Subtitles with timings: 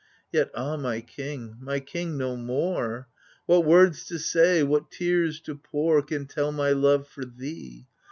[0.31, 3.07] Yet ah my king, my king no more!
[3.45, 7.85] What words to say, what tears to pour Can tell my love for thee